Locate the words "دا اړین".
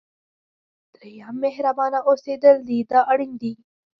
2.89-3.31